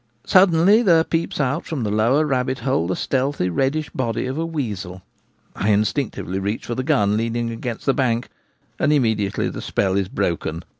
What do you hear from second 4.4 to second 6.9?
weasel. I instinctively reach for the